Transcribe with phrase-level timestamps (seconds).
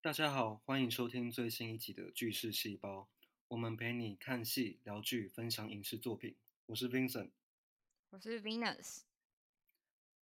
[0.00, 3.00] 大家好，欢迎收听最新一集的《剧事细胞》，
[3.48, 6.36] 我们陪你看戏、聊剧、分享影视作品。
[6.66, 7.30] 我是 Vincent。
[8.10, 9.00] 我是 Venus。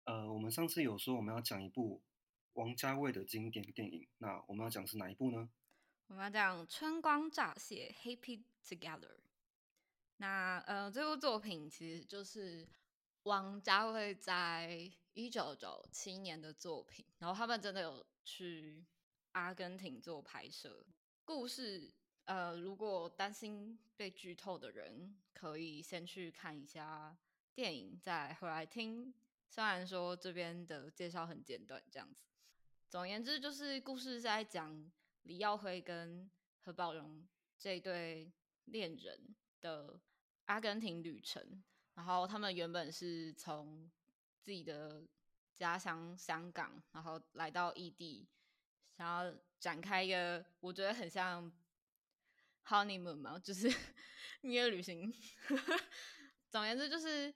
[0.04, 2.00] 呃，我们上次有说我们要讲一部
[2.52, 5.50] 王家卫的经典电影，那我们要讲是哪一部呢？
[6.06, 9.16] 我们要讲《春光乍泄》（Happy Together）。
[10.18, 12.68] 那呃，这部作品其实就是
[13.24, 18.84] 王家卫在一九九七年的作品，然后他们真的有去
[19.36, 20.82] 阿根廷做拍摄。
[21.22, 21.92] 故事
[22.24, 27.14] 呃，如果担心被剧透的人，可以先去看一下
[27.54, 29.12] 电影，再回来听。
[29.46, 32.24] 虽然说这边的介绍很简短，这样子。
[32.88, 34.90] 总而言之，就是故事在讲
[35.24, 36.30] 李耀辉跟
[36.62, 37.22] 何宝荣
[37.58, 38.32] 这对
[38.64, 40.00] 恋人的
[40.46, 41.62] 阿根廷旅程。
[41.94, 43.90] 然后他们原本是从
[44.40, 45.06] 自己的
[45.54, 48.26] 家乡香港，然后来到异地，
[48.96, 51.52] 想要展开一个我觉得很像
[52.64, 53.68] honeymoon 嘛，就是
[54.40, 55.12] 蜜月旅行。
[56.48, 57.34] 总而言之，就是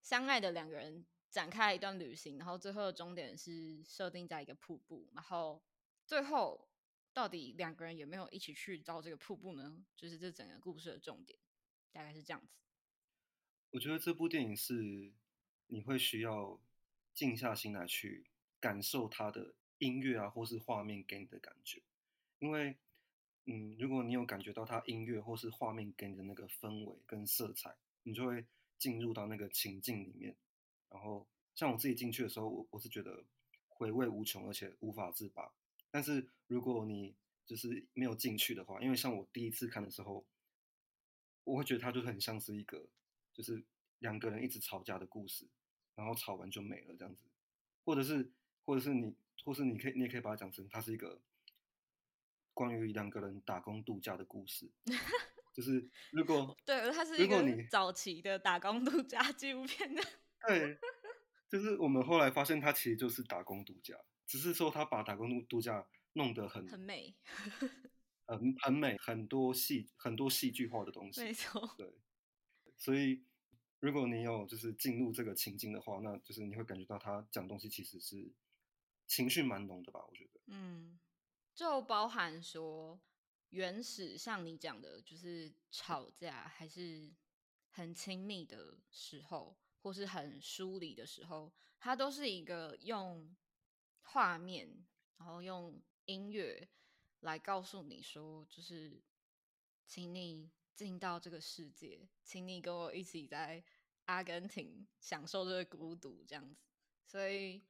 [0.00, 5.08] 相爱的两个人展开一段旅行，然后最后的终点是设定在一个瀑布。
[5.14, 5.60] 然后
[6.06, 6.68] 最后
[7.12, 9.84] 到底两个人有没有一起去到这个瀑布呢？
[9.96, 11.36] 就是这整个故事的重点，
[11.90, 12.54] 大概是这样子。
[13.70, 15.12] 我觉得这部电影是
[15.66, 16.60] 你会需要
[17.12, 21.82] 静下心来去感受它的音乐啊，或是画面给你的感觉。
[22.38, 22.76] 因为，
[23.44, 28.44] 嗯，如果你有感觉到它音乐或是画面给你的那个氛围跟色彩，你就会
[28.78, 30.36] 进入到那个情境里面。
[30.90, 33.24] 然后，像我自己进去的时候，我我是觉得
[33.68, 35.52] 回味无穷，而且无法自拔。
[35.90, 37.14] 但是如果你
[37.46, 40.24] 就是没有进去的话，因为像我第一次看的时候，
[41.44, 42.88] 我会觉得它就很像是一个。
[43.36, 43.62] 就是
[43.98, 45.46] 两个人一直吵架的故事，
[45.94, 47.26] 然后吵完就没了这样子，
[47.84, 48.32] 或者是，
[48.64, 51.20] 或者是你，或是你可以，你也可以把它讲成它是一个
[52.54, 54.70] 关于两个人打工度假的故事。
[55.54, 60.02] 就是如果 对，它是一个早期的打工度假纪录片的。
[60.46, 60.78] 对，
[61.48, 63.96] 就是我们后来发现，它其实就是打工度假，
[64.26, 67.16] 只是说他把打工度度假弄得很很美，
[68.26, 71.22] 很很美，很多戏很多戏剧化的东西。
[71.22, 71.94] 没错，对。
[72.76, 73.24] 所以，
[73.80, 78.30] 如果你有就是进入这个情境的话，那就是你会感觉到他讲东西其实是
[79.06, 80.04] 情绪蛮浓的吧？
[80.08, 80.98] 我觉得，嗯，
[81.54, 83.00] 就包含说
[83.50, 87.12] 原始像你讲的，就是吵架还是
[87.70, 93.34] 很亲密的时候，或是很疏离的时候，它都是一个用
[94.02, 94.86] 画面，
[95.16, 96.68] 然后用音乐
[97.20, 99.02] 来告诉你说，就是
[99.86, 100.50] 请你。
[100.76, 103.64] 进到这个世界，请你跟我一起在
[104.04, 106.60] 阿根廷享受这个孤独，这样子。
[107.06, 107.64] 所以，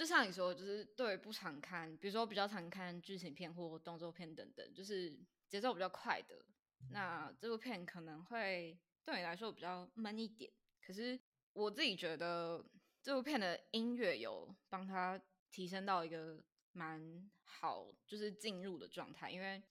[0.00, 5.14] 就像你说，就是对不常看，比如说比较常看剧情片或动作片等等，就是
[5.46, 6.42] 节奏比较快的，
[6.88, 10.50] 那这部片可能会对你来说比较闷一点。
[10.80, 11.20] 可是
[11.52, 12.64] 我自己觉得
[13.02, 19.62] 这部片的音乐有帮他提升到一个蛮好，就是进入的状态，因为。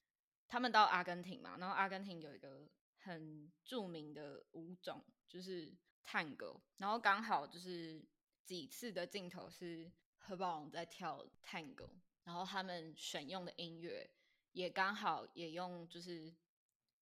[0.48, 2.68] 他们到阿根廷嘛，然后阿根廷有一个
[2.98, 5.72] 很著名的舞种，就是
[6.04, 8.04] 探戈，然后刚好就是
[8.46, 9.92] 几次的镜头是
[10.30, 11.90] 何宝荣在跳探戈，
[12.24, 14.08] 然后他们选用的音乐
[14.52, 16.32] 也刚好也用就是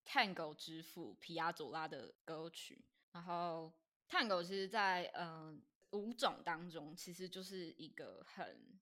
[0.02, 3.70] 探戈之父皮亚佐拉的歌曲，然后
[4.08, 8.80] 探戈其实，在嗯舞种当中其实就是一个很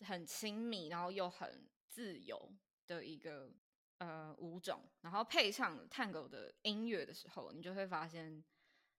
[0.00, 2.52] 很亲密，然后又很自由
[2.86, 3.52] 的一个。
[3.98, 8.42] 呃，舞种，然后配上探戈的音乐的时候，你就会发现，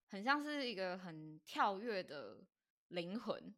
[0.07, 2.41] 很像是一个很跳跃的
[2.87, 3.53] 灵魂，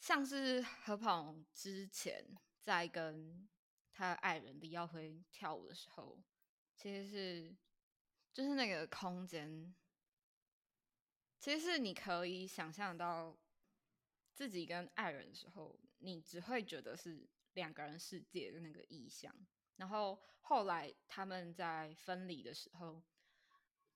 [0.00, 2.26] 像是何鹏之前
[2.58, 3.46] 在跟
[3.92, 6.18] 他爱人李耀辉跳舞的时候，
[6.74, 7.56] 其实是
[8.32, 9.74] 就是那个空间，
[11.38, 13.38] 其实是你可以想象到
[14.32, 19.34] 自己跟爱人的时候，你只会觉得是两个人世界的那个意象。
[19.76, 23.02] 然后后来他们在分离的时候，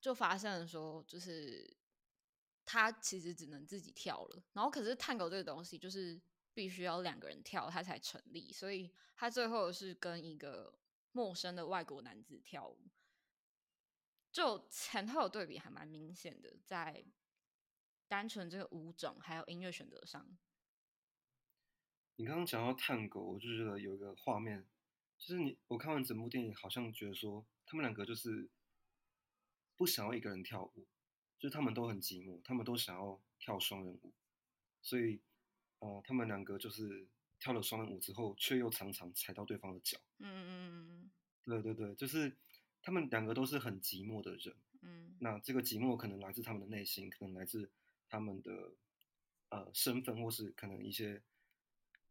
[0.01, 1.75] 就发生了说，就是
[2.65, 4.43] 他其实只能自己跳了。
[4.53, 6.21] 然后可是探戈这个东西，就是
[6.53, 8.53] 必须要两个人跳，他才成立。
[8.53, 10.79] 所以他最后是跟一个
[11.13, 12.79] 陌生的外国男子跳舞，
[14.33, 17.05] 就前后对比还蛮明显的，在
[18.09, 20.37] 单纯这个舞种还有音乐选择上。
[22.17, 24.67] 你刚刚讲到探戈，我就觉得有一个画面。
[25.17, 28.51] 就是你，我看完整部电影，好像觉得说他们两个就是
[29.77, 30.87] 不想要一个人跳舞，
[31.39, 34.13] 就是他们都很寂寞，他们都想要跳双人舞，
[34.83, 35.21] 所以，
[35.81, 37.07] 呃，他们两个就是
[37.39, 39.99] 跳了双人舞之后，却又常常踩到对方的脚。
[40.19, 41.11] 嗯嗯嗯
[41.45, 42.35] 对对对，就是
[42.83, 44.55] 他们两个都是很寂寞的人。
[44.81, 47.71] 嗯那这个寂寞可能来自他们的内心，可能来自
[48.09, 48.73] 他们的
[49.51, 51.23] 呃身份，或是可能一些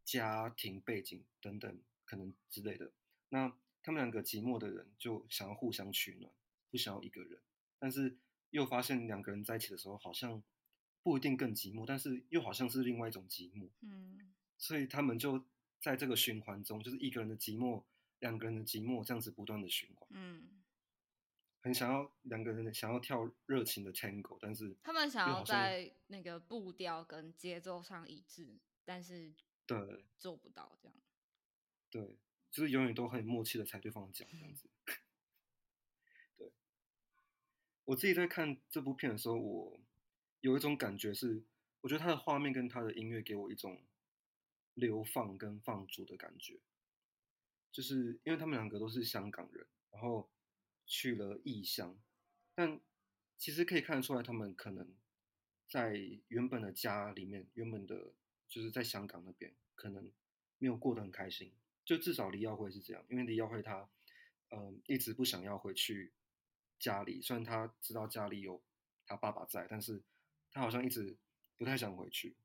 [0.04, 2.92] 家庭背景等等，可能之类的。
[3.28, 6.32] 那他们两个寂寞的人就想要互相取暖，
[6.70, 7.40] 不想要一个人，
[7.78, 8.16] 但是
[8.54, 10.40] 又发现两个人在一起的时候，好像
[11.02, 13.68] 不一定更寂寞，但是又好像是另外一种寂寞。
[13.80, 15.44] 嗯所以他们就
[15.80, 17.82] 在这个循环中，就是一个人的寂寞，
[18.20, 20.08] 两个人的寂寞，这样子不断的循环。
[20.12, 20.62] 嗯，
[21.62, 29.34] 很想要两个人想要跳热情的 tango，但是他们想要在那个步调跟节奏上一致，但是
[29.66, 30.96] 对做不到这样。
[31.90, 32.16] 对，
[32.52, 34.70] 就是永远都很有默契的踩对方的脚这样子。
[34.86, 34.94] 对，
[37.86, 39.80] 我自己在看这部片的时候，我
[40.40, 41.42] 有一种感觉是，
[41.82, 43.82] 我觉得它的画面跟它的音乐给我一种
[44.74, 46.58] 流放跟放逐的感觉，
[47.70, 50.30] 就是因为他们两个都是香港人，然后
[50.86, 51.98] 去了异乡，
[52.54, 52.80] 但
[53.36, 54.94] 其实可以看得出来，他们可能
[55.68, 55.94] 在
[56.28, 58.12] 原本的家里面，原本的
[58.48, 60.10] 就是在香港那边，可能
[60.58, 61.52] 没有过得很开心。
[61.84, 63.90] 就至少李耀辉是这样，因为李耀辉他，
[64.48, 66.12] 嗯、一直不想要回去
[66.84, 68.62] 家里，虽然他知道家里有
[69.06, 70.02] 他爸爸在，但是
[70.52, 71.16] 他好像一直
[71.56, 72.36] 不太想回去，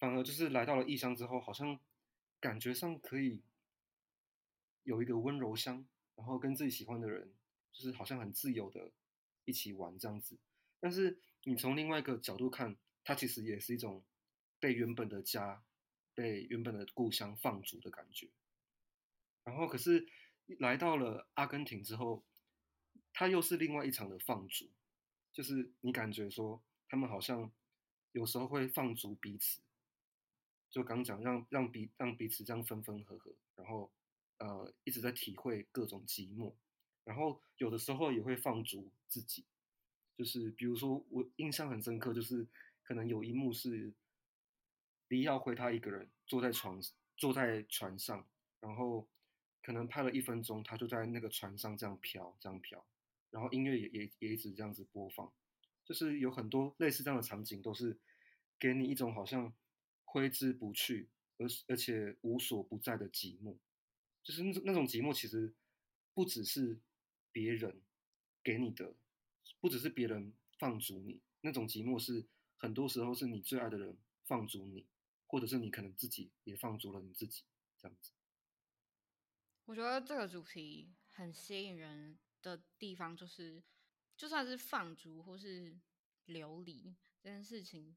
[0.00, 1.78] 反而就是来到了异乡之后，好像
[2.40, 3.44] 感觉上可以
[4.82, 5.86] 有一个温柔乡，
[6.16, 7.32] 然后跟自己喜欢的人，
[7.72, 8.90] 就是好像很自由的
[9.44, 10.36] 一起玩这样子。
[10.80, 14.02] 但是你从另外一个角度看，它其实也是一种
[14.58, 15.62] 被原本的家、
[16.14, 18.28] 被原本的故乡放逐的感觉。
[19.44, 20.08] 然后可是
[20.58, 22.24] 来到了阿根廷之后，
[23.12, 24.68] 它又是另外一场的放逐，
[25.32, 27.50] 就是你感觉说他们好像
[28.12, 29.60] 有时候会放逐彼此，
[30.70, 33.90] 就刚讲让让彼让彼此这样分分合合，然后
[34.38, 36.52] 呃一直在体会各种寂寞，
[37.04, 39.44] 然后有的时候也会放逐自己，
[40.16, 42.46] 就是比如说我印象很深刻，就是
[42.82, 43.92] 可能有一幕是
[45.08, 46.80] 黎耀辉他一个人坐在床
[47.16, 48.26] 坐在船上，
[48.60, 49.06] 然后
[49.62, 52.84] 可能拍了一分钟，他就在那个船上这样飘这样飘，
[53.30, 55.32] 然后音乐也也也一直这样子播放，
[55.84, 57.98] 就是有很多类似这样的场景，都是
[58.58, 59.52] 给你一种好像
[60.04, 63.56] 挥之不去，而而且无所不在的寂寞。
[64.22, 65.54] 就是那种那种寂寞，其实
[66.12, 66.78] 不只是
[67.32, 67.80] 别人
[68.42, 68.94] 给你的，
[69.60, 72.26] 不只是别人放逐你，那种寂寞是
[72.58, 73.96] 很多时候是你最爱的人
[74.26, 74.86] 放逐你，
[75.26, 77.44] 或者是你可能自己也放逐了你自己，
[77.78, 78.12] 这样子。
[79.64, 83.62] 我觉得这个主题很吸引人的地方，就是
[84.16, 85.78] 就算是放逐或是
[86.26, 87.96] 流离这件事情，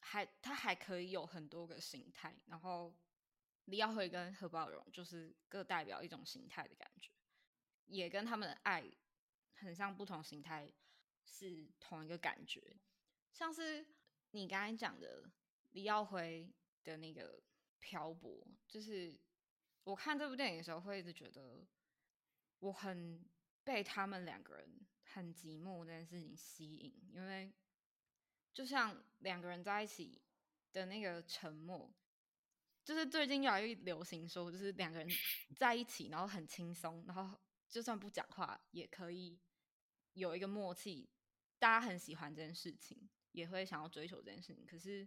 [0.00, 2.36] 还它还可以有很多个形态。
[2.46, 2.94] 然后
[3.66, 7.12] 李耀辉跟何宝荣就是各代表一种形态的感觉，
[7.86, 8.84] 也跟他们的爱
[9.54, 10.72] 很像，不同形态
[11.24, 12.76] 是同一个感觉。
[13.32, 13.86] 像是
[14.32, 15.30] 你刚才讲的
[15.70, 16.52] 李耀辉
[16.84, 17.42] 的那个
[17.78, 19.18] 漂泊，就是
[19.84, 21.66] 我看这部电影的时候，会一直觉得
[22.58, 23.24] 我很
[23.64, 27.52] 被他们两个人很寂寞这件事情吸引，因为
[28.52, 30.20] 就像两个人在一起
[30.72, 31.92] 的那个沉默，
[32.84, 35.08] 就是最近越来越流行说，就是两个人
[35.56, 37.38] 在一起，然后很轻松，然后
[37.68, 39.38] 就算不讲话也可以
[40.14, 41.08] 有一个默契，
[41.58, 44.66] 大家很喜欢这件事情，也会想要追求这件事情。
[44.66, 45.06] 可是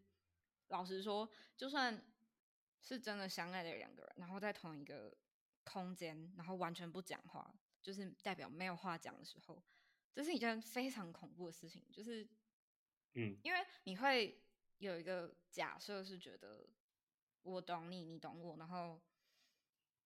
[0.70, 2.04] 老实说，就算
[2.82, 5.16] 是真的相爱的两个人，然后在同一个
[5.64, 7.54] 空间，然后完全不讲话，
[7.86, 9.64] 就是代表没有话讲的时候，
[10.12, 11.86] 这是一件非常恐怖的事情。
[11.92, 12.28] 就是，
[13.14, 14.44] 嗯因为你会
[14.80, 16.68] 有一个假设是觉得
[17.44, 19.00] 我懂你，你懂我，然后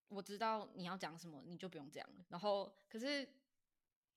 [0.09, 2.25] 我知道你要讲什么，你就不用讲了。
[2.27, 3.21] 然后，可是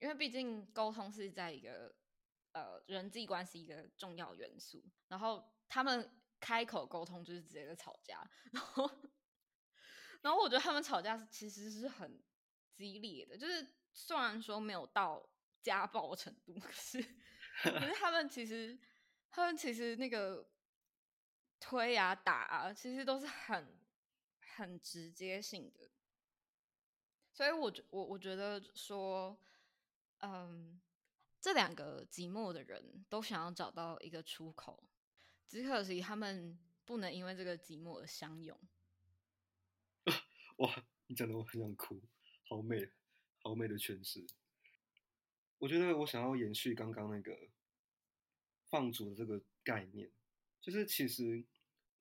[0.00, 1.95] 因为毕竟沟通是在一个
[2.50, 8.90] 呃人际关系一个重要元素，然后他们开口沟通就是直接在吵架， 然后
[10.21, 12.21] 然后我觉得他们吵架是其实是很
[12.74, 15.28] 激烈的，就是虽然说没有到
[15.60, 17.02] 家暴程度， 可是
[17.62, 18.78] 可是他们其实
[19.30, 20.48] 他们其实那个
[21.60, 23.78] 推啊打啊，其实都是很
[24.40, 25.90] 很直接性的，
[27.32, 29.38] 所以我觉我我觉得说，
[30.18, 30.80] 嗯，
[31.40, 34.82] 这两个寂寞的人都想要找到一个出口，
[35.46, 38.58] 只可惜他们不能因为这个寂寞而相拥。
[40.58, 42.02] 哇，你讲的我很想哭，
[42.52, 42.87] 好美，
[43.38, 44.26] 好美的诠释。
[45.56, 47.49] 我觉得我想要延续刚刚那个
[48.68, 50.11] 放逐的这个概念，
[50.61, 51.42] 就是其实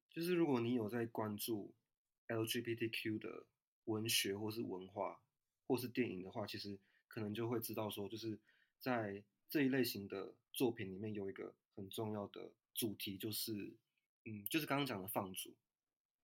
[0.09, 1.73] 就是如果你有在关注
[2.27, 3.45] LGBTQ 的
[3.85, 5.21] 文学或是文化
[5.67, 6.77] 或是电影的话，其实
[7.07, 8.37] 可能就会知道说，就是
[8.77, 13.73] 在这一类型的作品里面有一个很重要的主题，就是
[14.25, 15.55] 嗯，就是刚刚讲的放逐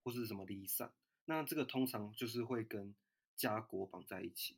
[0.03, 0.91] 或是什么离散。
[1.24, 2.93] 那这个通常就是会跟
[3.38, 4.58] 家国绑在一起，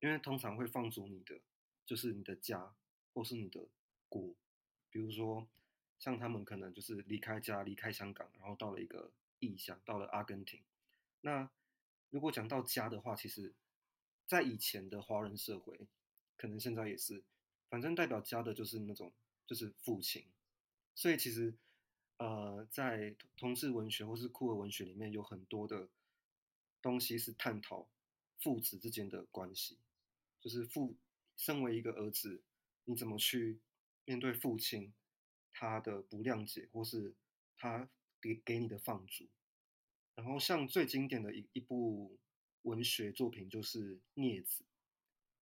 [0.00, 1.38] 因为通常会放逐你的
[1.84, 2.74] 就是你的家
[3.12, 3.68] 或是你的
[4.08, 4.34] 国，
[4.88, 5.46] 比如说
[5.98, 10.62] 像他们可能就是离开家离开香港，然后到了一个异乡，到了阿根廷。
[11.20, 11.50] 那
[12.08, 13.52] 如果讲到家的话，其实，
[14.26, 15.86] 在以前的华人社会，
[16.36, 17.22] 可能现在也是，
[17.68, 19.12] 反正代表家的就是那种
[19.46, 20.24] 就是父亲，
[20.94, 21.54] 所以其实。
[22.16, 25.88] 呃，在同志文学或是酷儿文学里面，有很多的
[26.80, 27.88] 东西是探讨
[28.44, 29.78] 父子之间的关系，
[30.38, 30.94] 就是父
[31.34, 32.42] 身为一个儿子，
[32.84, 33.58] 你怎么去
[34.04, 34.92] 面对父亲
[35.50, 37.14] 他的不谅解，或是
[37.56, 37.88] 他
[38.20, 39.26] 给给你的放逐。
[40.14, 42.18] 然后，像最经典的一一部
[42.62, 44.62] 文学作品就是《镊子》，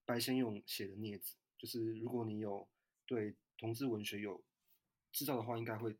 [0.04, 2.68] 白先勇写的《镊子》，就是如果你有
[3.04, 4.42] 对同志文学有
[5.10, 5.98] 知道的话，应该会。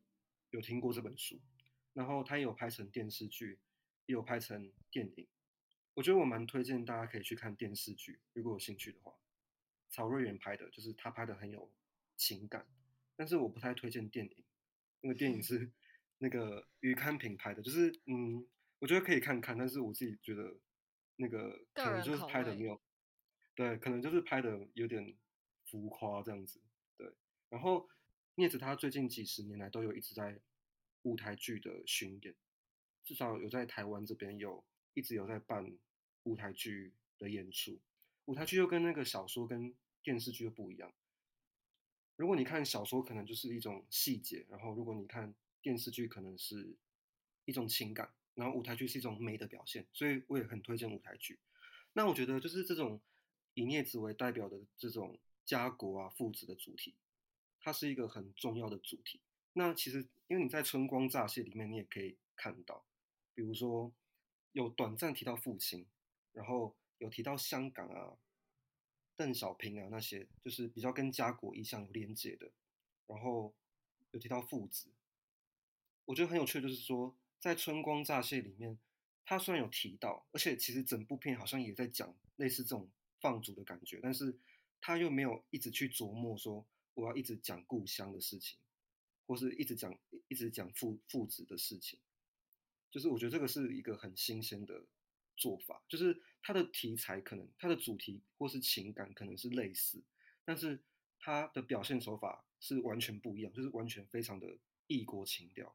[0.53, 1.41] 有听过这本书，
[1.95, 3.59] 然后他也有拍成电视剧，
[4.05, 5.27] 也有拍成电影。
[5.95, 9.15] 我觉得我蛮推荐大家可以去看电视剧，如果有兴趣的话。
[9.91, 11.71] 曹瑞元拍的，就是他拍的很有
[12.17, 12.67] 情感，
[13.15, 14.45] 但是我不太推荐电影，
[15.03, 15.71] 因为电影是
[16.17, 20.57] 那个 于堪平拍的，就是嗯，我觉得可以看看，但是我自己觉得
[21.17, 22.81] 那个可能就是拍的没有，
[23.55, 25.15] 对，可能就是拍的有点
[25.67, 26.61] 浮夸这样子，
[26.97, 27.13] 对，
[27.51, 27.89] 然后。
[28.37, 30.41] 聂子他最近几十年来都有一直在
[31.03, 32.35] 舞台剧的巡演，
[33.05, 35.77] 至少有在台湾这边有一直有在办
[36.25, 37.81] 舞台剧的演出。
[38.27, 40.93] 舞台剧又跟那个小说跟电视剧又不一样。
[42.17, 46.77] 如果你看小说，可能就是一种细节；然后如果你看电视剧，可能是
[47.45, 49.87] 一种情感；然后舞台剧是一种美的表现。
[49.93, 51.39] 所以我也很推荐舞台剧。
[51.95, 53.01] 那我觉得就是这种
[53.55, 56.95] 以镊子为代表的这种家国啊父子的主题。
[57.61, 59.21] 它是一个很重要的主题。
[59.53, 62.85] 那其实，因为你在《春光乍泄》里面，你也可以看到，
[63.35, 63.93] 比如说
[64.53, 65.87] 有短暂提到父亲，
[66.33, 68.17] 然后有提到香港啊、
[69.17, 72.51] 邓小平啊那些，就是比较跟家国意向有连接的。
[73.07, 73.55] 然后
[74.13, 74.89] 有提到父子，
[76.05, 78.79] 我觉得很有趣，就是说在《春光乍泄》里面，
[79.25, 82.89] 他虽然有提到，而且其实整部片好像也在讲类似这种
[83.21, 84.39] 放逐的感觉，但是
[84.81, 86.67] 他又没有一直去琢磨说。
[86.95, 88.59] 我要一直讲故乡的事情，
[89.27, 91.99] 或是一直讲一直讲父父子的事情，
[92.93, 94.85] 就是我觉得这个是一个很新鲜的
[95.35, 100.01] 做法，就是它的题材可能它的主题或是情感可能是类似，
[100.45, 100.79] 但是
[101.19, 105.75] 它的表现手法是完全不一样，就是完全非常的异国情调，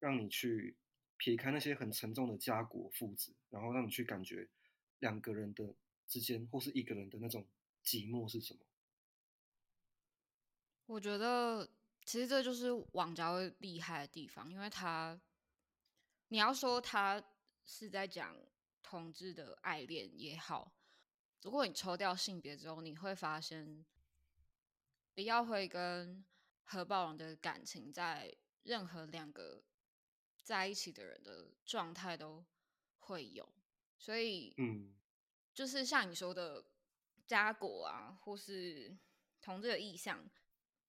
[0.00, 0.76] 让你去
[1.16, 4.48] 撇开那些很沉重的家国父子，然后让你去感觉
[4.98, 5.74] 两个人的
[6.08, 7.46] 之间或是一个人的那种
[7.84, 8.60] 寂寞是什么。
[10.86, 11.70] 我觉得
[12.04, 15.20] 其实这就是王家卫厉害的地方，因为他，
[16.30, 17.22] 你要说他
[17.66, 18.36] 是在讲
[18.82, 20.72] 同志的爱恋也好，
[21.42, 23.84] 如果你抽掉性别之后，你会发现
[25.14, 26.24] 李耀辉跟
[26.62, 28.32] 何宝荣的感情，在
[28.62, 29.60] 任何两个
[30.42, 32.44] 在一起的人的状态都
[33.00, 33.46] 会有，
[33.98, 34.94] 所以，嗯，
[35.52, 36.64] 就是像你说的
[37.26, 38.96] 家国啊，或是
[39.40, 40.30] 同志的意向。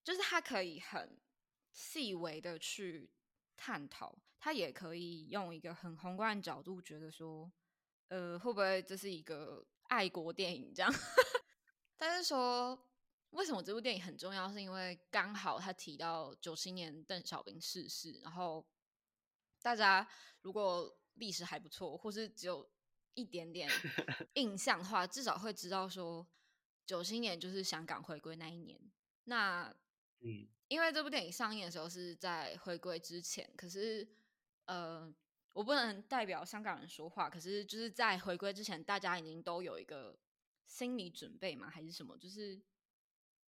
[0.04, 1.16] 就是他可以很
[1.72, 3.08] 细微的去
[3.56, 7.50] 探讨，他也可以用一个很宏观的角度，觉得说，
[8.08, 10.92] 呃，会不会这是一个爱国电影这样？
[11.96, 12.88] 但是说，
[13.30, 14.52] 为什么这部电影很重要？
[14.52, 18.68] 是因为刚好他提到九七年邓小平逝世，然后
[19.62, 20.08] 大家
[20.42, 22.68] 如果历史还不错，或是只有
[23.14, 23.70] 一点点
[24.34, 26.28] 印象的话，至少会知道说，
[26.88, 28.82] 九七年就是香港回归那一年。
[29.26, 29.72] 那
[30.22, 34.08] 嗯，因为这部电影上映的时候是在回归之前，可是
[34.72, 35.14] 呃，
[35.52, 40.18] 我不能代表香港人说话，可是就是在回归之前，大家已经都有一个
[40.66, 42.18] 心理准备嘛，还是什么？
[42.18, 42.58] 就是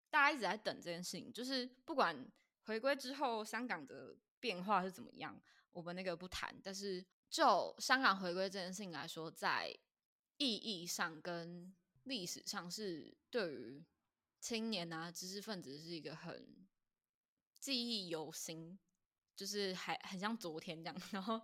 [0.09, 2.29] 大家一直在等这件事情，就是不管
[2.65, 6.53] 回归之后香港的变化是怎么样，我们那个不谈。
[6.61, 9.73] 但是就香港回归这件事情来说，在
[10.37, 13.85] 意义上跟历史上是对于。
[14.43, 16.67] 青年啊，知识分子是一个很
[17.61, 18.77] 记忆犹新，
[19.35, 21.01] 就是还很像昨天这样。
[21.11, 21.41] 然后，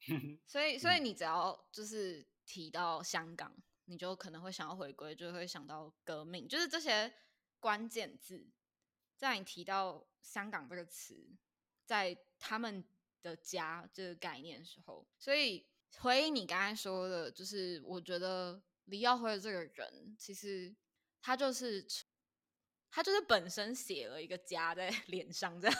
[0.46, 3.54] 所以，所以你只要就是提到香港，
[3.86, 7.12] 你就可能会想要回归，就会想到革命，就是这些
[7.58, 8.48] 关键字。
[9.16, 11.30] 在你提到香港这个词，
[11.84, 12.82] 在他们
[13.20, 15.66] 的家这个概念的时候，所以
[15.98, 20.74] 回应你刚才说的，就是我觉得李耀辉这个人，其实
[21.20, 21.86] 他就是
[22.90, 25.76] 他就是本身写了一个家在 脸上，这样，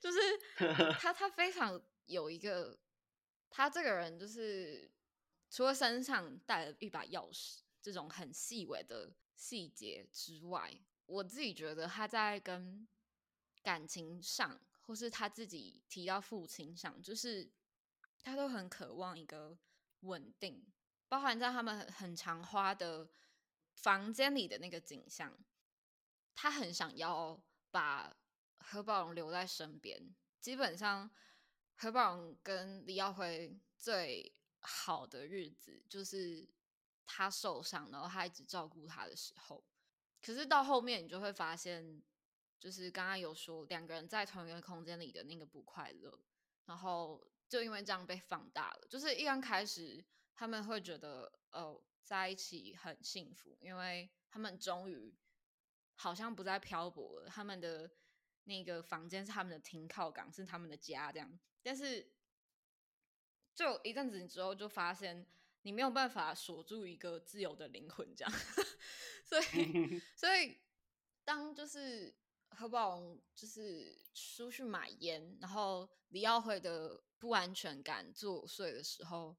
[0.00, 0.18] 就是
[0.98, 2.78] 他他非常有一个，
[3.50, 4.90] 他这个人就是
[5.50, 10.72] 除了身上带了一把钥匙这种很细微的细节之外，
[11.06, 12.86] 我自己觉得他在跟
[13.62, 14.60] 感情上。
[14.84, 17.48] 或是他自己提到父亲上，就是
[18.24, 19.56] 他都很渴望一个
[20.00, 20.60] 稳定，
[21.08, 23.08] 包含在他们很很常花的
[23.76, 25.32] 房间里的那个景象，
[26.34, 28.16] 他很想要把
[28.58, 30.14] 何宝荣留在身边。
[30.40, 31.10] 基本上，
[31.76, 36.48] 何宝荣跟李耀辉最好的日子，就是
[37.06, 39.64] 他受伤，然后他一直照顾他的时候。
[40.20, 42.02] 可是到后面，你就会发现。
[42.62, 46.16] 就是刚刚有说两个人在同一个空间里的那个不快乐，
[46.66, 48.86] 然后就因为这样被放大了。
[48.88, 55.12] 就是一刚开始他们会觉得哦在一起很幸福，因为他们终于
[55.94, 57.90] 好像不再漂泊了，他们的
[58.44, 61.38] 那个房间是他们的停靠港，是他们的家这样。
[61.62, 62.12] 但是
[63.54, 65.26] 就一阵子之后，就发现
[65.62, 68.32] 你没有办法锁住一个自由的灵魂，这样。
[69.24, 70.58] 所以， 所以
[71.24, 72.14] 当就是。
[72.54, 79.34] 何宝荣就是出去买烟，然后李耀辉的不安全感作祟的时候，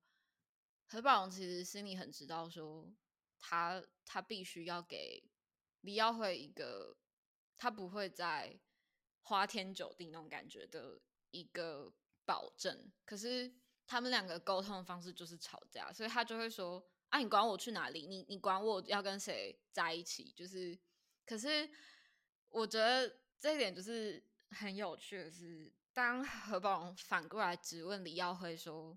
[0.87, 2.91] 何宝荣其实心里很知道，说
[3.37, 5.23] 他他必须要给
[5.83, 6.97] 李耀辉一个
[7.55, 8.59] 他不会再
[9.21, 10.99] 花天酒地那种感觉的
[11.31, 11.93] 一个
[12.25, 12.91] 保证。
[13.05, 13.49] 可是
[13.87, 18.05] 他们两个沟通的方式就是吵架，所以他就会说：“啊，你管我去哪里？
[18.05, 20.77] 你你管我要跟谁在一起？”就是，
[21.25, 21.69] 可是。
[22.55, 28.95] 我觉得这一点就是很有趣的是，当何宝荣反过来质问李耀辉说：“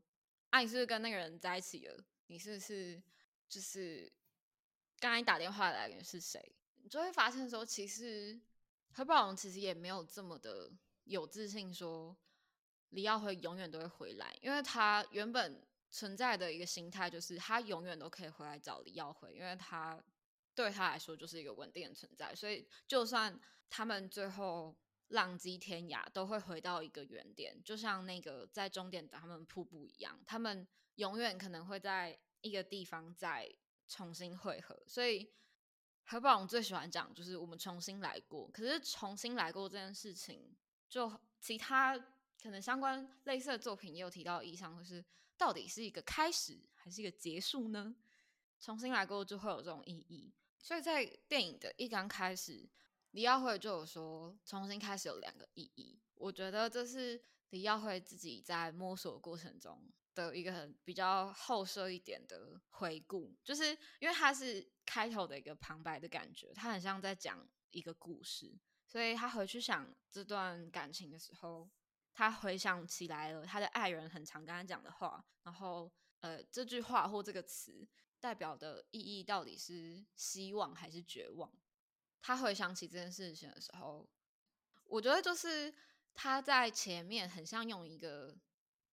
[0.52, 2.04] 啊，你是不是跟那个人在一起了？
[2.26, 3.02] 你是不是
[3.48, 4.12] 就是
[5.00, 6.54] 刚才打电话来的人是谁？”
[6.88, 8.40] 就会发现说，其实
[8.92, 10.70] 何宝荣其实也没有这么的
[11.04, 12.16] 有自信，说
[12.90, 20.02] 李耀辉永远都会回来，因为他原本存在的一个心态就是他永远都可以回来找李耀辉，因为他。
[20.56, 24.75] 对他来说就是一个稳定的存在，所以就算他们最后
[25.08, 33.54] 浪迹天涯，都会回到一个原点，就像那个在终点等他们瀑布一样，他们永远可能会在一个地方再
[33.86, 34.82] 重新汇合。
[34.86, 35.30] 所以
[36.08, 40.54] 何宝荣最喜欢讲就是我们重新来过，可是重新来过这件事情，
[40.88, 41.99] 就其他
[42.40, 45.04] 可能相关类似的作品也有提到意向，就是
[45.36, 47.92] 到底是一个开始还是一个结束呢？
[48.60, 50.32] 重新来过就会有这种意义。
[50.60, 52.69] 所以在电影的一刚开始，
[53.10, 55.99] 李耀辉就有说重新开始有两个意义。
[56.14, 59.82] 我觉得这是李耀辉自己在摸索过程中
[60.16, 68.52] 的一个很比较后设一点的回顾，就是因为他是开头的一个旁白的感觉，他很像在讲一个故事，
[68.84, 71.70] 所以他回去想这段感情的时候，
[72.12, 77.86] 他回想起来了他的爱人很常跟他讲的话，然后呃这句话或这个词。
[78.18, 81.52] 代表的意义到底是希望还是绝望？
[82.22, 84.08] 他回想起这件事情的时候，
[84.84, 85.72] 我觉得就是
[86.14, 88.34] 他在前面很像用一个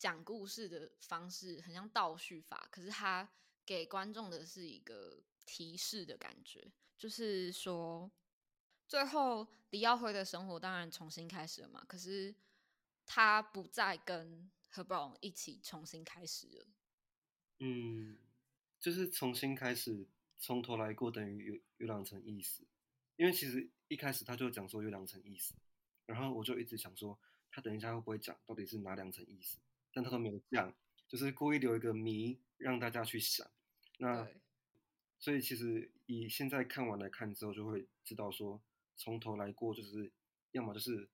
[0.03, 3.29] 讲故事的方式，很像倒叙法，可是他
[3.65, 8.11] 给观众的是一个提示的感觉，就是说
[8.85, 12.35] 最后李耀辉的生活当然重新开始了嘛，可是
[13.05, 16.67] 他不再跟何宝荣一起重新开始了。
[17.59, 18.17] 嗯。
[18.81, 20.05] 就是重新开始，
[20.37, 22.67] 从头来过，等于有有两层意思。
[23.15, 25.53] 因为其实一开始他就讲说有两层意思，
[26.05, 27.17] 然后我就一直想说，
[27.49, 29.57] 他等一下会不会讲到底是哪两层意思？
[29.93, 30.75] 但他都没有讲，
[31.07, 33.49] 就是故意留一个谜让大家去想。
[33.99, 34.27] 那
[35.19, 38.61] 所以其实以现在看完来看之后，就会知道说，
[38.97, 40.11] 从头来过就是
[40.51, 41.07] 要么就是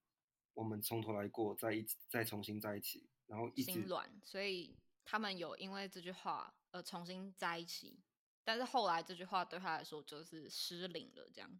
[0.54, 6.56] 我们从头来过，再一再重新在一起，然后一直心软，所以他们有因为这句话。
[6.72, 8.00] 而，重新在一起，
[8.44, 11.60] 但是后来这句话对他来说就是失灵了，这样。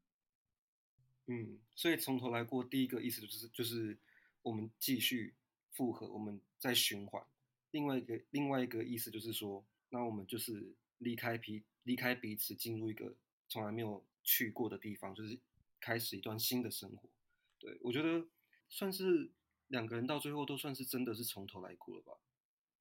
[1.26, 3.98] 嗯，所以从头来过，第一个意思就是就是
[4.44, 5.34] 我们继续
[5.72, 7.26] 复合，我们在循环。
[7.72, 13.16] 另外一个另外一个意思就是说，那我们就是离开彼离开彼此，进入一个
[13.48, 15.40] 从来没有去过的地方，就是
[15.80, 17.10] 开始一段新的生活。
[17.58, 18.28] 对我觉得
[18.70, 19.32] 算是
[19.68, 22.14] 两个人到最后都算是真的是从头来过了吧，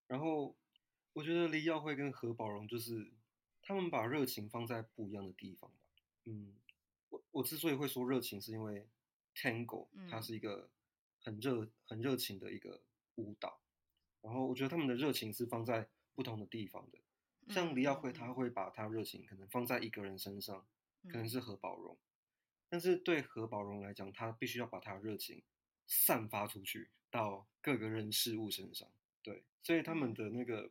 [0.07, 0.57] 然后。
[1.15, 3.11] 我觉得李耀辉跟何宝荣就是
[3.61, 5.77] 他们把热情放在不一样的地方吧。
[6.27, 6.55] 嗯，
[7.09, 8.87] 我我之所以会说热情，是因为
[9.35, 10.71] Tango 它是一个
[11.19, 12.81] 很热很热情的一个
[13.17, 13.61] 舞蹈，
[14.29, 16.99] 然后我觉得他们的热情是放在不同的地方的。
[17.49, 20.67] 像李耀辉，他嗯会把他热情可能放在一个人身上，
[21.05, 21.97] 可能嗯是何宝荣，
[22.69, 25.43] 但是对何宝荣来讲，他必须要把他的热情
[25.87, 28.87] 散发出去到各个人事物身上。
[29.23, 30.71] 对，所以他们嗯的那个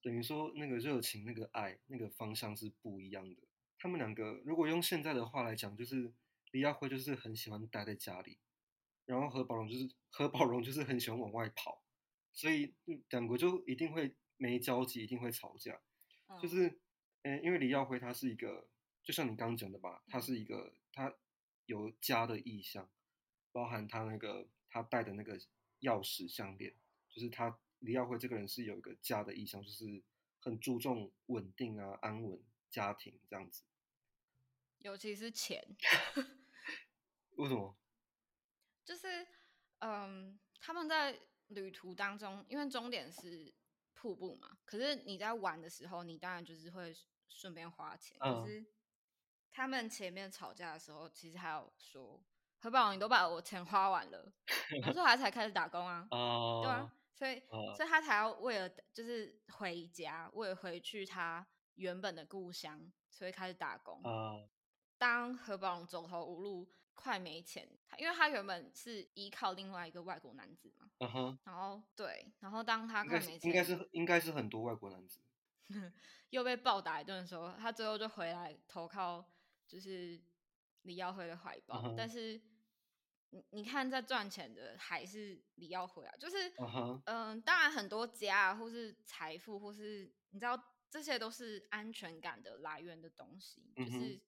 [0.00, 3.42] 等于说那个热情、那个爱、那个方向是不一样的。
[3.76, 6.12] 他们两个如果用现在的话来讲，就是
[6.52, 8.38] 李耀辉就是很喜欢待在家里，
[9.04, 11.81] 然后何宝荣就是何宝荣就是很喜欢往外跑，
[12.32, 15.80] 所以嗯两个就一定会没交集，一定会吵架。
[16.40, 16.80] 就嗯是，
[17.22, 18.68] 嗯，因为李耀辉他是一个，
[19.02, 21.14] 就像你刚刚讲的吧，他嗯是一个他
[21.66, 22.90] 有家的意向，
[23.52, 25.38] 包含他那个他戴的那个
[25.80, 26.74] 钥匙项链，
[27.08, 30.02] 就是他李耀辉这个人是有一个家的意向，就是
[30.40, 33.62] 很注重稳定啊、安稳家庭这样子。
[34.78, 35.76] 尤其是钱，
[37.36, 37.76] 为什么？
[38.84, 39.26] 就是
[39.78, 41.20] 嗯，他们在
[41.52, 43.52] 旅途当中，因为终点是
[43.94, 46.94] 瀑布嘛，可是你在玩的时候，你当然就是会
[47.28, 48.18] 顺便花钱。
[48.18, 48.66] 可嗯是
[49.50, 52.22] 他们前面吵架的时候，其实还有说
[52.60, 54.32] 何宝荣，你都把我钱花完了，
[54.80, 64.00] 然后说他才开始打工啊，对啊啊，所以、啊所以他才要为了就是回家，为了回去他原本的故乡，所以开始打工。
[64.02, 64.48] 啊
[64.98, 75.20] 当何宝荣走投无路，快没钱，他因为他原本是依靠另外一个外国男子嘛，啊哈，然后对，然后当他快没钱，应该是应该是很多外国男子。
[76.30, 79.24] 又被暴打一顿的时候，他最后就回来投靠
[79.66, 80.20] 就是
[80.82, 81.80] 李耀辉的怀抱。
[81.80, 82.40] 嗯哼但是
[83.30, 86.52] 你你看，在赚钱的还是李耀辉啊，就是
[87.06, 94.20] 嗯、当然很多家啊或是财富，或是你知道这些都是安全感的来源的东西，就嗯哼是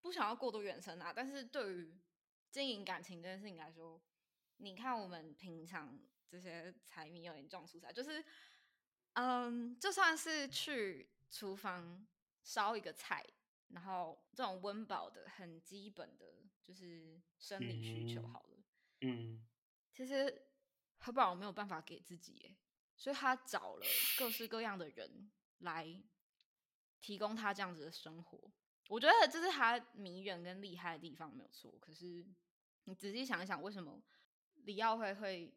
[0.00, 1.12] 不想要过度远深啊。
[1.12, 1.98] 但是对于
[2.50, 4.00] 经营感情这件事情来说，
[4.56, 8.24] 你看我们平常这些财迷有点撞出来，就是
[9.14, 12.06] 嗯，就算是去厨房
[12.42, 13.24] 烧一个菜，
[13.68, 16.26] 然后这种温饱的很基本的，
[16.62, 18.58] 就是生理需求嗯好了。
[19.02, 19.46] 嗯
[19.94, 20.46] 其实
[20.98, 22.56] 何宝荣没有办法给自己耶，
[22.96, 23.86] 所以他找了
[24.18, 26.02] 各式各样的人来
[27.00, 28.52] 提供他这样子的生活。
[28.90, 31.72] 我觉得这是他迷人跟厉害的地方，没有错。
[31.80, 32.26] 可是
[32.86, 34.02] 你仔细想一想，为什么
[34.64, 35.54] 李耀辉会，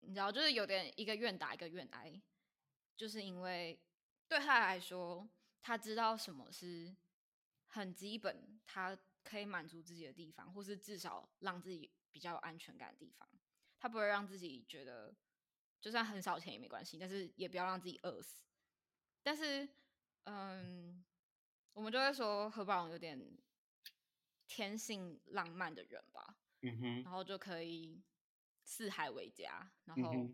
[0.00, 2.20] 你知道，就是有点一个愿打一个愿挨，
[2.96, 3.80] 就是因为
[4.26, 6.92] 对他来说，他知道什么是
[7.68, 13.28] 很基本，他可以满足自己的地方，或是至少让自己比较有安全感的地方。
[13.78, 15.14] 他不会让自己觉得，
[15.80, 18.44] 就算很少钱也没关系，但是也不要让自己饿死。
[19.22, 19.68] 但是，
[20.24, 21.04] 嗯，
[21.72, 23.18] 我们就会说何宝荣有点
[24.46, 28.02] 天性浪漫的人吧，嗯哼然后就可以
[28.62, 30.30] 四海为家，然后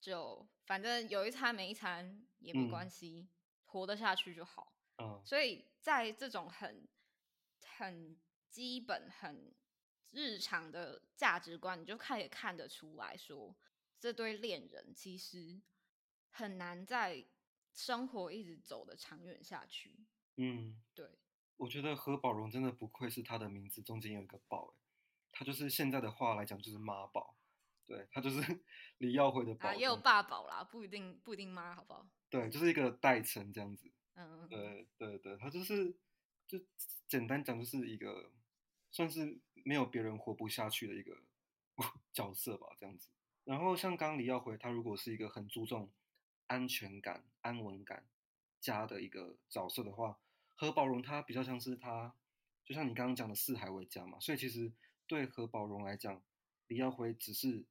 [0.00, 2.70] 就反正有一餐没一餐也没嗯。
[2.70, 3.28] 关系，
[3.64, 4.72] 活得下去就好。
[4.96, 6.88] 啊所以在这种很
[7.66, 8.16] 很
[8.48, 9.54] 基本、很
[10.10, 13.56] 日常的价值观，你就可以看得出来说，
[13.98, 15.60] 这对恋人其实
[16.30, 17.26] 很难在
[17.74, 19.94] 生活一直走的长远下去。
[20.36, 20.80] 嗯。
[20.94, 21.06] 对，
[21.56, 24.80] 我觉得何宝荣真的不愧是他的名字中间有一个宝，哎，
[25.32, 27.36] 他就是现在的话来讲就是妈宝，
[27.86, 28.40] 对他就是
[28.98, 32.08] 李耀辉的宝啊，也有爸宝啦，不一定不一定妈，好不好？
[32.30, 35.96] 对，就是一个代称这样子，嗯，对对对，他就是
[36.46, 36.58] 就
[37.06, 38.32] 简单讲就是一个
[38.90, 41.16] 算是没有别人活不下去的一个
[42.12, 43.08] 角色吧，这样子。
[43.44, 45.92] 然后像刚刚李耀辉，他如果是一个很注重
[46.46, 48.04] 安全感、安稳感
[48.60, 50.18] 家的一个角色的话，
[50.54, 52.14] 何宝荣他比较像是他，
[52.64, 54.72] 就像你刚刚讲的四海为家嘛，所以其实
[55.06, 56.22] 对何宝荣来讲，
[56.66, 57.64] 李耀辉只是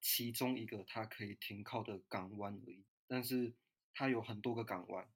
[0.00, 3.52] 其中一个他可以停靠的港湾而已，但是
[3.94, 5.08] 他有很多个港湾，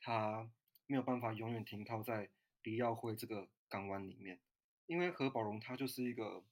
[0.00, 0.50] 他
[0.86, 2.30] 没有办法永远停靠在
[2.62, 4.38] 李耀辉这个港湾里面，
[4.86, 6.44] 因为何宝荣他就是一个，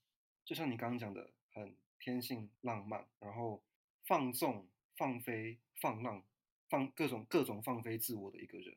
[0.44, 3.62] 就像你刚刚讲的，很天性浪漫，然后
[4.04, 6.24] 放纵、放飞、放浪、
[6.68, 8.76] 放各种各种放飞自我的一个人。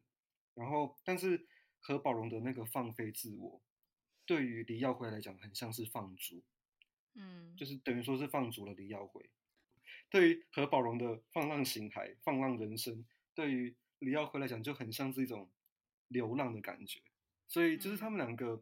[0.53, 1.47] 然后，但是
[1.79, 3.61] 何宝荣的那个放飞自我，
[4.25, 6.43] 对于李耀辉来讲，很像是放逐，
[7.13, 9.29] 嗯，就是等于说是放逐了李耀辉。
[10.09, 15.49] 对于何宝荣的放浪形骸、放浪人生，对于李耀辉来讲，就很像是一种
[16.07, 16.99] 流浪的感觉。
[17.47, 18.61] 所以，就是他们两个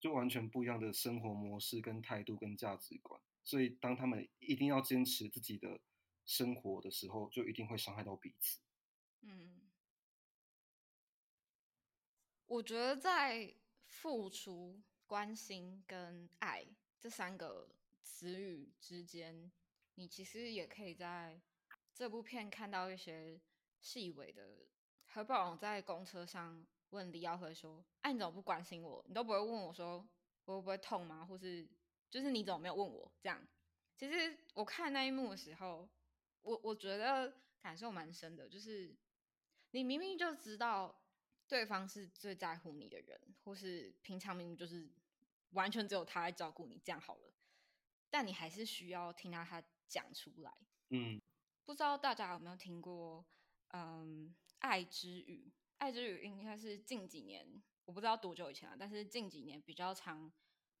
[0.00, 3.20] 就完全不一样的生活模式、跟态度、跟价值观。
[3.42, 5.80] 所以，当他们一定要坚持自己的
[6.26, 8.60] 生活的时候，就一定会伤害到彼此。
[9.20, 9.70] 嗯，
[12.46, 13.54] 我觉得在
[13.86, 16.66] 付出、关心跟爱
[16.98, 17.68] 这三个
[18.02, 19.50] 词语之间，
[19.94, 21.40] 你其实也可以在
[21.94, 23.40] 这部片看到一些
[23.80, 24.66] 细微的。
[25.06, 29.04] 何宝荣在公车上问李耀辉说：“哎，你怎么不关心我？
[29.06, 30.06] 你都不会问我说
[30.44, 31.24] 我会不会痛吗？
[31.24, 31.68] 或是
[32.10, 33.46] 就是你怎么没有问我？”这样，
[33.96, 35.88] 其实我看那一幕的时候，
[36.44, 38.96] 我我觉得感受蛮深的，就是
[39.72, 41.02] 你明明就知道
[41.48, 44.88] 对方是最在乎你的人，或是平常明明就是
[45.50, 47.34] 完全只有他在照顾你，这样好了，
[48.08, 50.52] 但你还是需要听到他讲出来。
[50.90, 51.20] 嗯，
[51.64, 53.26] 不知道大家有没有听过？
[53.68, 54.34] 嗯。
[54.60, 60.32] 爱之语，爱之语应该是近几年，我不知道多久以前啊，但是近几年比较常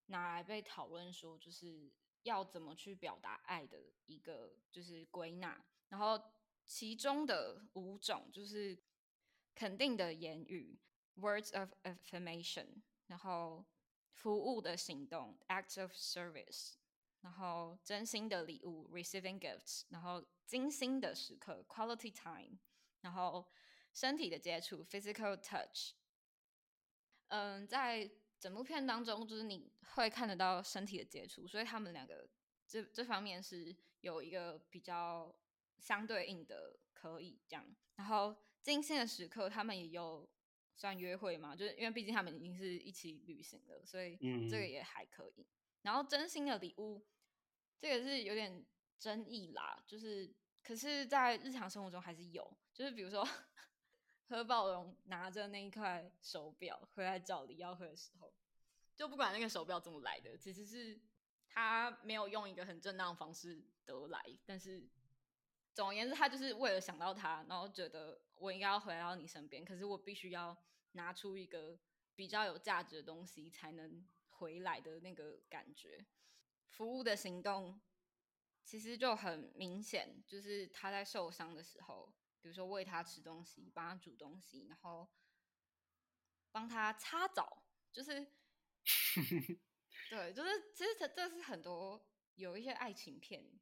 [0.06, 1.92] 拿来被讨论，说就是
[2.24, 5.64] 要怎么去表达爱的一个就是归纳。
[5.88, 6.20] 然后
[6.66, 8.78] 其中的五种就是
[9.54, 10.78] 肯定的言语
[11.16, 13.64] （words of affirmation），然后
[14.10, 16.74] 服务的行动 （acts of service），
[17.20, 22.58] 然后真心的礼物 （receiving gifts），然后精心的时刻 （quality time），
[23.00, 23.48] 然后。
[23.96, 25.92] 身体的接触，physical touch。
[27.28, 32.28] 嗯，在整部片当中，就是你会看得到身体的接触，所以他们两个
[32.66, 35.34] 这这方面是有一个比较
[35.78, 37.64] 相对应的可以这样。
[37.96, 40.28] 然后惊心的时刻，他们也有
[40.76, 44.16] 算约会嘛，就是因为毕竟他们已经是一起旅行了，所以
[44.50, 45.46] 这个也还可以。
[45.82, 47.06] 然后真心的礼物，
[47.78, 48.64] 这个是有点
[48.98, 53.26] 争议啦，就是可是在日常生活中还是有，就是比如说。
[54.26, 58.32] 何宝荣拿着那一块手表回来找李耀辉的时候，
[58.96, 60.98] 就不管那个手表怎么来的，其实是
[61.46, 64.24] 他没有用一个很正当的方式得来。
[64.46, 64.88] 但是
[65.74, 70.56] 总而言之，他就是为了想到他，然后觉得我应该要回到你身边，可是我必须要
[70.92, 71.78] 拿出一个
[72.14, 76.04] 比较有价值的东西才能回来的那个感觉。
[76.68, 77.78] 服务的行动
[78.64, 82.10] 其实就很明显，就是他在受伤的时候。
[82.44, 85.08] 比如说喂他吃东西，帮他煮东西，然后
[86.52, 88.20] 帮他擦澡，就是，
[90.10, 93.58] 对，就是其实这这是很多有一些爱情片，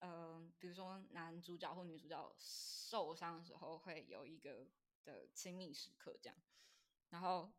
[0.00, 4.68] 嗯，比如说男主角或女主角受伤的时候会有一个
[5.04, 6.36] 的亲密时刻这样，
[7.08, 7.50] 然后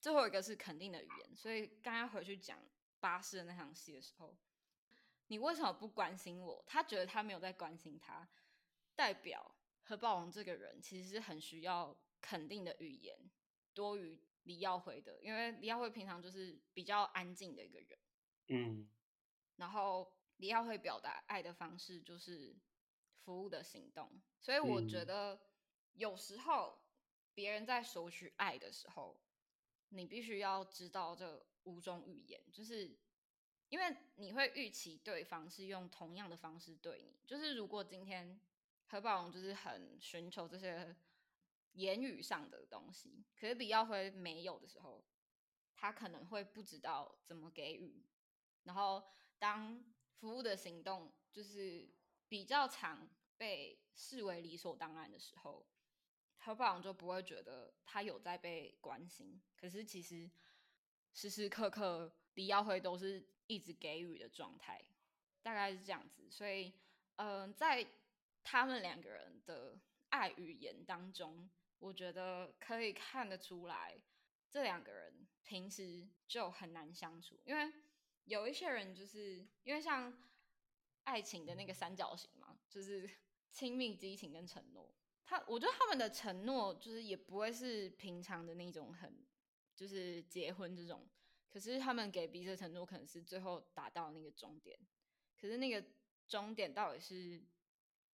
[0.00, 2.58] 最后一个是肯定的语言，所以刚刚回去讲
[2.98, 4.36] 巴士的那场戏的时候，
[5.28, 6.64] 你为什么不关心我？
[6.66, 8.28] 他觉得他没有在关心他，
[8.96, 9.54] 代表。
[9.86, 13.18] 何宝荣这个人其实是很需要肯定的语言，
[13.74, 17.98] 多于李耀辉的，因为李耀辉平常就是比较安静的一个人，
[18.48, 18.88] 嗯，
[19.56, 22.56] 然后李耀辉表达爱的方式就是
[23.18, 25.38] 服务的行动，所以我觉得
[25.92, 26.78] 有时候
[27.34, 29.20] 别人在索取爱的时候，
[29.90, 32.98] 你必须要知道这五种语言，就是
[33.68, 38.40] 因为你会预期对方是用同样的方式对你，就是如果今天。
[38.86, 40.94] 何宝荣就是很寻求这些
[41.72, 45.04] 言语上的东西，可是李耀辉没有的时候，
[45.74, 48.04] 他可能会不知道怎么给予。
[48.62, 49.04] 然后
[49.38, 49.84] 当
[50.18, 51.88] 服务的行动就是
[52.28, 55.66] 比较常被视为理所当然的时候，
[56.38, 59.42] 何宝荣就不会觉得他有在被关心。
[59.56, 60.30] 可是其实
[61.12, 64.80] 时时刻刻李耀辉都是一直给予的状态，
[65.42, 66.30] 大概是这样子。
[66.30, 66.72] 所以，
[67.16, 67.86] 嗯，在
[68.44, 69.78] 他们两个人的
[70.10, 73.98] 爱语言当中，我觉得可以看得出来，
[74.50, 77.40] 这两个人平时就很难相处。
[77.44, 77.72] 因为
[78.26, 80.22] 有一些人就是因为像
[81.04, 83.10] 爱情的那个三角形嘛，就是
[83.50, 84.94] 亲密、激情跟承诺。
[85.24, 89.26] 他我觉得他们的承诺就是也不会是平常的那种很
[89.74, 91.08] 就是结婚这种，
[91.48, 94.78] 可是他们给彼此承诺可能是最后达到那个终点。
[95.40, 95.82] 可是那个
[96.28, 97.42] 终点到底是？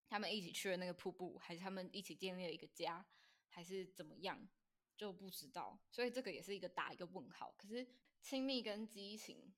[0.09, 3.05] 他们一起去了那个瀑布，还是他们一起建立了一个家，
[3.47, 4.49] 还是怎么样，
[4.97, 5.79] 就不知道。
[5.91, 7.53] 所以这个也是一个打一个问号。
[7.55, 7.87] 可是
[8.19, 9.53] 亲密跟激情，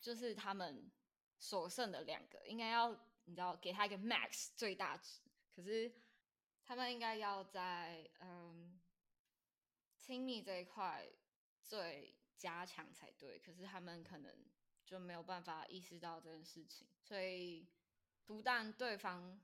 [0.00, 0.90] 就是他们
[1.38, 2.90] 所剩的两个，应该要
[3.26, 5.20] 你知道给他一个 max 最大值。
[5.54, 5.94] 可是
[6.64, 8.80] 他们应该要在嗯
[9.96, 11.08] 亲密这一块
[11.62, 13.38] 最加强才对。
[13.38, 14.44] 可是他们可能
[14.84, 17.64] 就没有办法意识到这件事情，所以
[18.24, 19.40] 不但对方。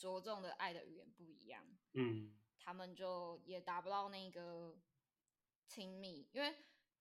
[0.00, 4.74] 着重的爱的语言不一样，嗯，他们就也达不到那个
[5.66, 6.56] 亲密，因为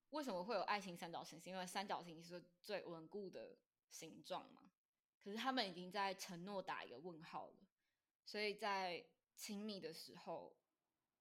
[0.10, 1.40] 为什么会有爱情三角形？
[1.40, 3.56] 是因为三角形是最稳固的
[3.90, 4.70] 形状嘛。
[5.18, 7.56] 可是他们已经在承诺打一个问号了，
[8.26, 10.54] 所以在亲密的时候，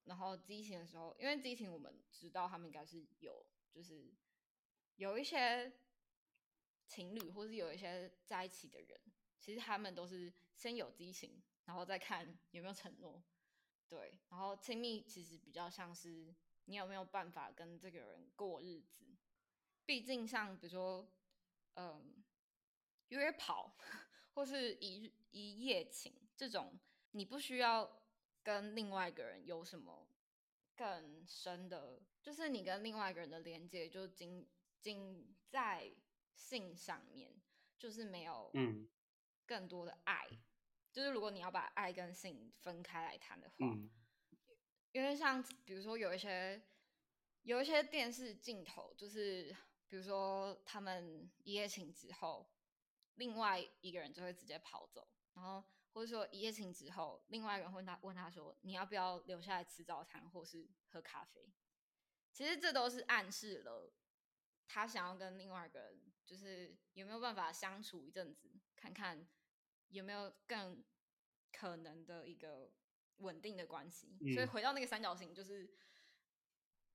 [0.03, 4.13] 然后激情的时候，因为激情我们知道他们应该是有，就是
[4.97, 5.73] 有一些
[6.89, 9.01] 情侣或是有一些在一起的人，
[9.39, 13.23] 其实他们都是先有激情，然后再看有没有承诺。
[13.91, 19.05] 对，然后亲密其实比较像是你有没有办法跟这个人过日子。
[19.85, 21.07] 毕竟像比如说，
[21.75, 22.25] 嗯，
[23.09, 23.77] 约跑
[24.33, 28.03] 或是一一夜情这种，你不需要
[28.43, 30.09] 跟另外一个人有什么
[30.75, 34.49] 更深的，就是你跟另外一个人的连接就仅
[34.81, 35.95] 仅在
[36.35, 37.35] 性上面，
[37.79, 38.89] 就是没有嗯
[39.47, 40.27] 更多的爱。
[40.99, 43.89] 就是如果你要把爱跟性分开来谈的话，嗯
[44.91, 46.61] 因为像比如说有一些
[47.43, 49.57] 有一些电视镜头，就是
[49.87, 52.51] 比如说他们一夜情之后，
[53.15, 61.49] 另外一个人就会直接跑走，然后或者说一夜情之后，另外一个人问他问他说你要不要留下来吃早餐或是喝咖啡？
[62.33, 63.93] 其实这都是暗示了
[64.67, 69.29] 他想要跟另外一个人，就是有没有办法相处一阵子，看看
[69.91, 70.85] 有没有更
[71.53, 72.71] 可能的一个
[73.19, 74.17] 稳定的关系。
[74.35, 75.69] 所以嗯回到那个三角形，就是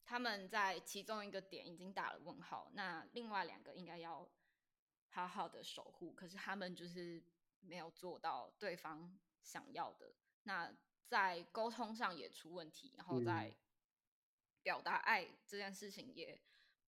[0.03, 4.29] 他们在其中一个点已经打了问号，那另外两个应该要
[5.10, 7.23] 好好的守护，可是他们就是
[7.62, 10.13] 没有做到对方想要的。
[10.43, 10.75] 那
[11.08, 13.56] 在沟通上也出问题，然后在嗯
[14.62, 16.41] 表达爱这件事情也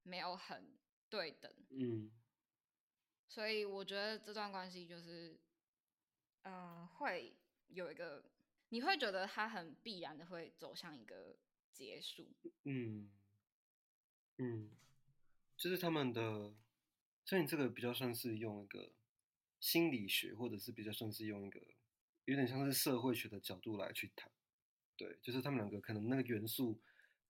[0.04, 0.78] 没有很
[1.10, 1.54] 对等。
[1.70, 2.12] 嗯
[3.28, 5.38] 所以我觉得这段关系就是，
[6.46, 7.36] 嗯，会
[7.68, 8.24] 有一个，
[8.70, 11.36] 你会觉得它很必然的会走向一个
[11.72, 12.28] 结束。
[12.64, 13.12] 嗯
[14.38, 14.70] 嗯，
[15.58, 16.54] 就是他们的，
[17.24, 18.92] 所以你这个比较算是用一个
[19.60, 21.60] 心理学，或者是比较算是用一个
[22.26, 24.32] 有点像是社会学的角度来去谈。
[24.96, 26.80] 对，就是他们两个可能那个元素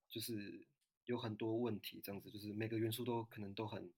[0.08, 0.66] 就是
[1.06, 3.90] 有很多问题，这样子，就是每个元素都可能都很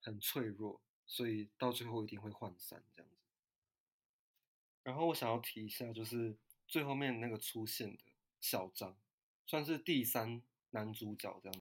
[0.00, 3.19] 很脆弱，所以到最后一定会涣散这样子。
[4.82, 8.02] 然后我想要提一下，就是最后面那个出现的
[8.40, 8.96] 小张，
[9.46, 11.60] 算是第三男主角这样。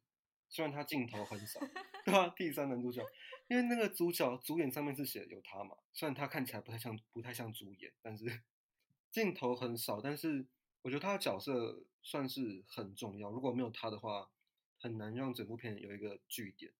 [0.51, 1.59] 虽然他镜头很少，
[2.03, 3.05] 对吧，第三男主角，
[3.47, 8.41] 因为那个主角主演上面是写有他嘛，虽然他看起来不太像不太像主演，但是
[9.11, 10.45] 镜头很少，但是
[10.81, 13.29] 我觉得他的角色算是很重要。
[13.29, 14.31] 如果没有他的话，
[14.79, 16.71] 很难让整部片有一个据点，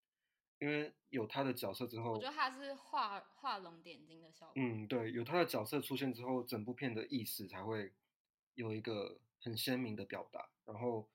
[0.60, 4.52] 因为有他的角色之后，我觉得他是画画龙点睛的效果。
[4.56, 7.92] 嗯，对，有他的角色出现之后，整部片的意识才会
[8.54, 10.48] 有一个很鲜明的表达。
[10.66, 11.08] 然后，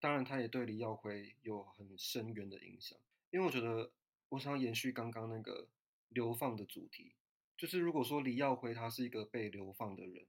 [0.00, 2.98] 当然，他也对李耀辉有很深远的影响。
[3.30, 3.90] 因为我觉得，
[4.30, 5.68] 我想要延续刚刚那个
[6.08, 7.12] 流放的主题，
[7.56, 10.26] 就是如果说李耀辉他是一个被流放的人，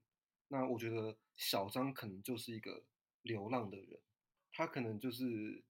[0.48, 2.84] 那我觉得小张可能就是一个
[3.22, 3.98] 流浪的人，
[4.52, 5.62] 他可能就是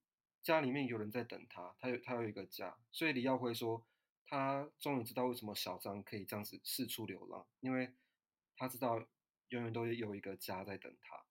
[0.42, 3.84] 家里面有人在等他，他有他有一个家，所以李耀辉说，
[4.26, 7.92] 他终于知道为什么小张可以这样子四处流浪，因为
[8.56, 9.06] 他知道
[9.48, 11.24] 永远都有一个家在等他，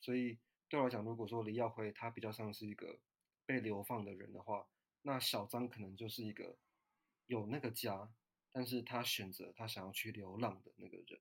[0.00, 0.38] 所以
[0.68, 2.98] 对我来讲，如果说李耀辉他比较像是一个
[3.46, 4.68] 被流放的人的话，
[5.02, 6.58] 那小张可能就是一个
[7.26, 8.12] 有那个家，
[8.52, 11.20] 但是他选择他想要去流浪的那个人。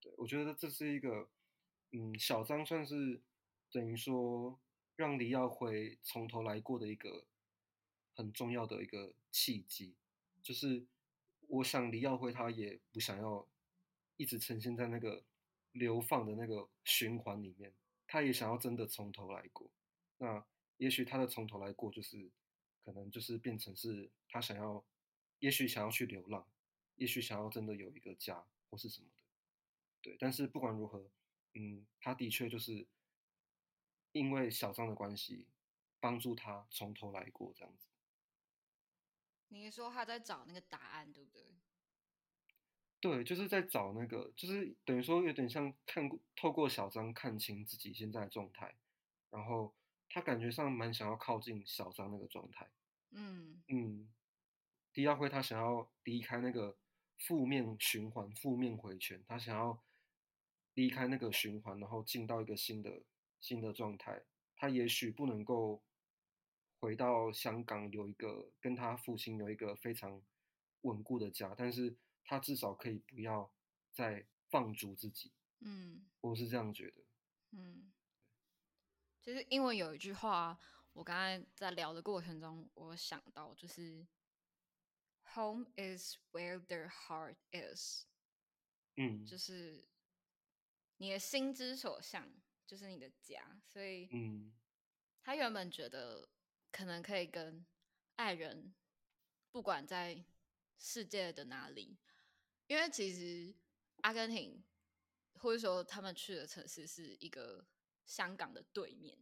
[0.00, 1.28] 对，我觉得这是一个，
[1.90, 3.20] 嗯，小张算是
[3.72, 4.56] 等于说
[4.98, 7.24] 让李耀辉从头来过的一个
[8.14, 9.94] 很重要的一个契机，
[10.42, 10.84] 就是
[11.46, 13.46] 我想李耀辉他也不想要
[14.16, 15.22] 一直呈现在那个
[15.70, 17.72] 流放的那个循环里面，
[18.08, 19.70] 他也想要真的从头来过。
[20.16, 20.44] 那
[20.78, 22.28] 也许他的从头来过就是
[22.84, 24.84] 可能就是变成是他想要，
[25.38, 26.44] 也许想要去流浪，
[26.96, 29.14] 也许想要真的有一个家或是什么的。
[30.02, 31.08] 对，但是不管如何，
[31.54, 32.84] 嗯，他的确就是
[34.12, 35.46] 因为小张的关系，
[36.00, 37.88] 帮助他从头来过这样子。
[39.48, 41.54] 你是说他在找那个答案，对不对？
[43.00, 48.74] 对，就是在找那个，就是等于说有点像看过透过小张看清自己现在的状态，
[49.30, 49.72] 然后
[50.08, 52.68] 他感觉上蛮想要靠近小张那个状态。
[53.10, 54.08] 嗯嗯，
[54.92, 56.76] 狄亚辉他想要离开那个
[57.18, 59.80] 负面循环、负面回圈，他想要
[60.74, 63.00] 离开那个循环，然后进到一个新的
[63.40, 64.22] 新的状态。
[64.56, 65.82] 他也许不能够
[66.80, 70.22] 回到香港有一个跟他父亲有一个非常
[70.82, 73.52] 稳固的家，但是他至少可以不要
[73.92, 77.04] 再放逐自己，嗯我是这样觉得。
[77.50, 77.92] 嗯。
[79.20, 80.58] 其实英文有一句话，
[80.92, 84.06] 我刚才在聊的过程中，我想到就是
[85.34, 88.04] “Home is where their heart is”，
[88.96, 89.86] 嗯就是
[90.96, 92.28] 你的心之所向，
[92.68, 93.60] 就是你的家。
[93.64, 94.52] 所以，嗯
[95.22, 96.28] 他原本觉得
[96.70, 97.66] 可能可以跟
[98.16, 98.72] 爱人，
[99.50, 100.24] 不管在
[100.78, 101.98] 世界的哪里，
[102.66, 103.54] 因为其实
[104.02, 104.62] 阿根廷，
[105.34, 107.66] 或者说他们去的城市是一个
[108.04, 109.18] 香港的对面，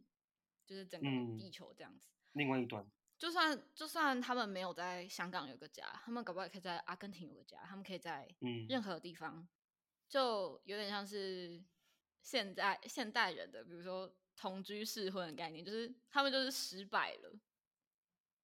[0.65, 2.09] 就是整个地球这样子。
[2.33, 8.33] 另外一端，就算就算他们没有在香港有个家，他们搞不好也可以在阿根廷有个家，他们可以在
[8.69, 9.45] 任何地方，
[10.07, 11.61] 就有点像是
[12.27, 17.39] 现在现代人的，比如说同居试婚的概念，就是他们就是失败了，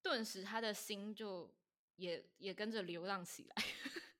[0.00, 1.54] 顿时他的心就
[1.96, 3.54] 也也跟着流浪起来。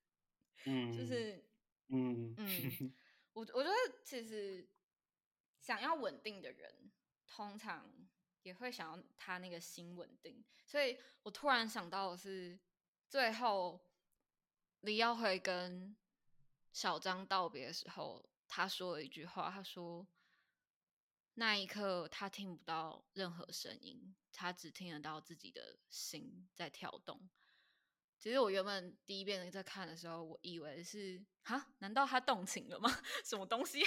[0.67, 1.43] 嗯，就是，
[1.89, 2.95] 嗯嗯，
[3.33, 4.69] 我我觉得其实
[5.59, 6.93] 想要稳定的人，
[7.27, 7.91] 通常
[8.43, 10.45] 也会想要他那个心稳定。
[10.67, 12.59] 所以我突然想到的是，
[13.09, 13.81] 最后
[14.81, 15.97] 李耀辉跟
[16.71, 18.23] 小张道别的时候，
[18.57, 20.07] 他说了一句话，他说
[21.35, 27.29] ：“那一刻他听不到任何声音，他只听得到自己的心在跳动。”
[28.17, 32.89] 其实我原本第一遍在看的时候，我以为是哈，难道他动情了吗？
[33.27, 33.81] 什么东西？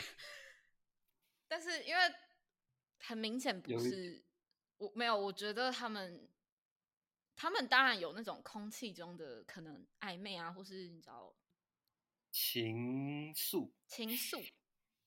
[1.48, 2.02] 但是因为
[3.00, 4.22] 很明显不是，
[4.80, 6.30] 我没有，我觉得他们
[7.38, 11.34] 他们当然有那种空气中的可能暧昧啊，或是你知道
[12.32, 14.46] 情愫、情愫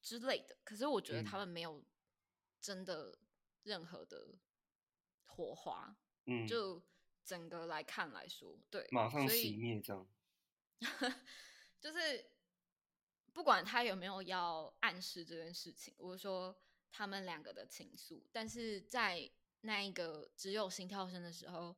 [0.02, 0.56] 之类的。
[0.64, 1.84] 可是我觉得他们没有
[2.60, 3.18] 真的
[3.62, 4.34] 任何的
[5.24, 5.96] 火花，
[6.26, 6.82] 嗯，就。
[7.22, 10.08] 整个来看来说，对，马上熄灭这样，
[11.78, 12.28] 就是
[13.32, 16.58] 不管他有没有要暗示这件事情，我说
[16.90, 19.30] 他们两个的情愫，但是在
[19.60, 21.76] 那一个只有心跳声的时候，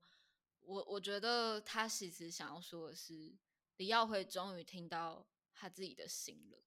[0.61, 3.37] 我我觉得他其实想要说的是，
[3.77, 6.65] 李耀辉终于听到他自己的心了。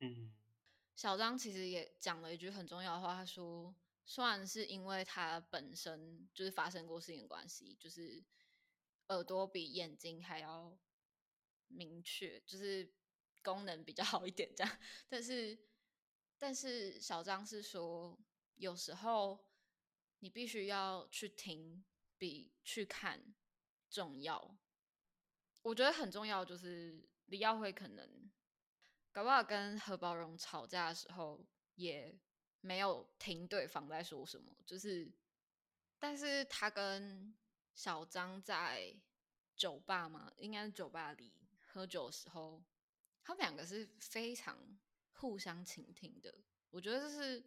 [0.00, 0.32] 嗯，
[0.96, 3.74] 小张其实也讲了一句很重要的话，他说。
[4.06, 8.24] 虽然是因为他本身就是发生过事情的关系，就是
[9.06, 10.76] 耳朵比眼睛还要
[11.68, 12.92] 明确，就是
[13.40, 14.78] 功能比较好一点这样。
[15.08, 15.56] 但是，
[16.36, 18.18] 但是小张是说，
[18.56, 19.46] 有时候
[20.18, 21.84] 你必须要去听
[22.18, 23.32] 比去看
[23.88, 24.58] 重要。
[25.62, 28.28] 我觉得很重要，就是李耀辉可能
[29.12, 31.44] 搞不好跟何宝荣吵架的时候
[31.74, 32.18] 也。
[32.62, 35.10] 没有听对方在说什么，就是，
[35.98, 37.34] 但是他跟
[37.74, 38.94] 小张在
[39.56, 41.32] 酒吧嘛，应该是酒吧里
[41.62, 42.62] 喝酒的时候，
[43.22, 44.58] 他们两个是非常
[45.14, 46.34] 互相倾听的。
[46.68, 47.42] 我觉得这是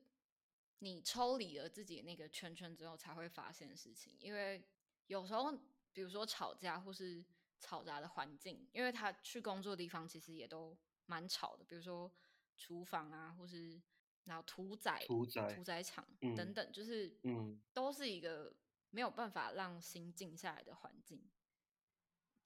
[0.79, 4.17] 你抽离了自己那个圈圈之后才会发现的事情。
[4.19, 4.67] 因为
[5.05, 5.55] 有时候，
[5.91, 7.23] 比如说吵架或是
[7.61, 10.75] 嘈杂的环境，因为他去工作的地方其实也都
[11.05, 12.11] 蛮吵的，比如说
[12.55, 13.81] 厨房啊，或是。
[14.25, 18.55] 然后屠宰、屠宰、屠宰场等等，就是嗯，都是一个
[18.89, 21.29] 没有办法让心静下来的环境。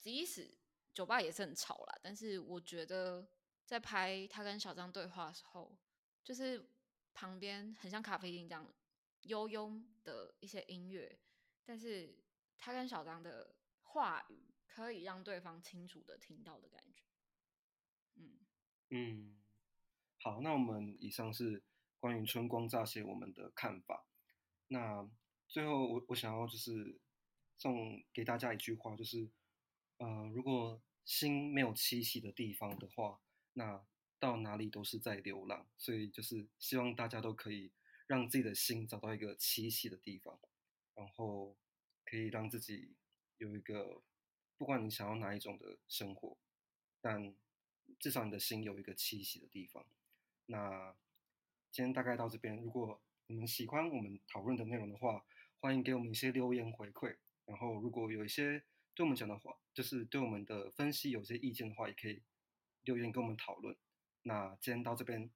[0.00, 0.58] 即使
[0.92, 3.24] 酒吧也是很吵啦，但是我觉得
[3.64, 5.78] 在拍他跟小张对话的时候，
[6.24, 6.68] 就是
[7.14, 8.68] 旁边很像咖啡厅这样
[9.22, 11.16] 悠悠的一些音乐，
[11.64, 12.12] 但是
[12.56, 17.04] 他跟小张的话语可以让对方清楚的听到的感觉。
[18.90, 19.34] 嗯。
[20.20, 21.62] 好，那我们以上是
[22.00, 24.04] 关于春光乍泄我们的看法。
[24.66, 25.08] 那
[25.46, 27.00] 最后我我想要就是
[27.56, 29.30] 送给大家一句话，就是
[29.98, 33.20] 呃，如果心没有栖息的地方的话，
[33.52, 33.86] 那
[34.18, 35.68] 到哪里都是在流浪。
[35.78, 37.72] 所以就是希望大家都可以
[38.08, 40.38] 让自己的心找到一个栖息的地方，
[40.94, 41.56] 然后
[42.04, 42.96] 可以让自己
[43.36, 44.02] 有一个
[44.56, 46.36] 不管你想要哪一种的生活，
[47.00, 47.34] 但
[47.98, 49.84] 至少你的心有一个栖息的地方。
[50.46, 50.94] 那
[51.70, 52.56] 今天大概到这边。
[52.56, 55.24] 如果你们喜欢我们讨论的内容的话，
[55.60, 57.16] 欢迎给我们一些留言回馈。
[57.44, 58.62] 然后，如果有一些
[58.94, 62.22] 对我们讲的话，就是对我们的分析有些意见的话，也可以
[62.82, 63.76] 留言跟我们讨论。
[64.22, 65.30] 那今天到这边，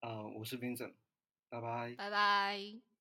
[0.00, 0.94] 呃，我是 Vincent，
[1.48, 2.91] 拜拜，拜拜。